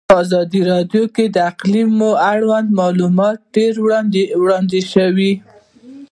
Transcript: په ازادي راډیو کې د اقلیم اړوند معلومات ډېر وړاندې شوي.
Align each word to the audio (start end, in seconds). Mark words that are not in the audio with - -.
په 0.09 0.15
ازادي 0.23 0.61
راډیو 0.71 1.03
کې 1.15 1.25
د 1.35 1.37
اقلیم 1.51 1.91
اړوند 2.33 2.69
معلومات 2.79 3.37
ډېر 3.55 3.73
وړاندې 4.43 4.79
شوي. 4.93 5.33